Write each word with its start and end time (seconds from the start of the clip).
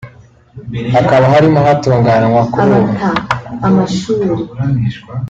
hakaba 0.95 1.25
harimo 1.33 1.59
hatunganywa 1.65 2.41
kuri 2.53 2.71
ubu 2.79 2.95